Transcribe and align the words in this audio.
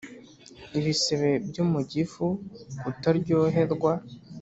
ibisebe 0.79 1.29
byo 1.49 1.63
mugifu 1.71 2.25
kutaryoherwa 2.81 3.93